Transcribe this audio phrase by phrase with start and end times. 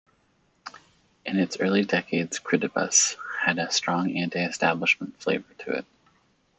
[1.27, 5.85] In its early decades, "Krittibas" had a strong anti-establishment flavour to it.